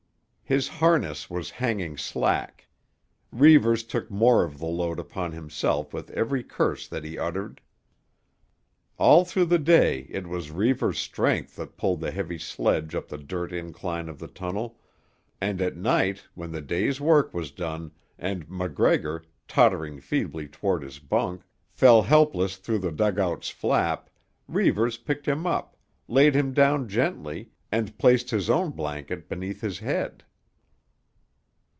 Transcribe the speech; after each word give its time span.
His 0.43 0.67
harness 0.67 1.29
was 1.29 1.49
hanging 1.49 1.95
slack; 1.95 2.67
Reivers 3.31 3.83
took 3.85 4.11
more 4.11 4.43
of 4.43 4.59
the 4.59 4.65
load 4.65 4.99
upon 4.99 5.31
himself 5.31 5.93
with 5.93 6.09
every 6.09 6.43
curse 6.43 6.89
that 6.89 7.05
he 7.05 7.17
uttered. 7.17 7.61
All 8.97 9.23
through 9.23 9.45
the 9.45 9.57
day 9.57 10.07
it 10.09 10.27
was 10.27 10.51
Reivers' 10.51 10.99
strength 10.99 11.55
that 11.55 11.77
pulled 11.77 12.01
the 12.01 12.11
heavy 12.11 12.37
sledge 12.37 12.93
up 12.95 13.07
the 13.07 13.17
dirt 13.17 13.53
incline 13.53 14.09
of 14.09 14.19
the 14.19 14.27
tunnel, 14.27 14.77
and 15.39 15.61
at 15.61 15.77
night, 15.77 16.25
when 16.35 16.51
the 16.51 16.59
day's 16.59 16.99
work 16.99 17.33
was 17.33 17.51
done, 17.51 17.93
and 18.19 18.49
MacGregor, 18.49 19.23
tottering 19.47 20.01
feebly 20.01 20.49
toward 20.49 20.83
his 20.83 20.99
bunk, 20.99 21.43
fell 21.69 22.01
helpless 22.01 22.57
through 22.57 22.79
the 22.79 22.91
dugout's 22.91 23.49
flap, 23.49 24.09
Reivers 24.49 24.97
picked 24.97 25.29
him 25.29 25.47
up, 25.47 25.77
laid 26.09 26.35
him 26.35 26.51
down 26.51 26.89
gently 26.89 27.51
and 27.71 27.97
placed 27.97 28.31
his 28.31 28.49
own 28.49 28.71
blanket 28.71 29.29
beneath 29.29 29.61
his 29.61 29.79
head. 29.79 30.25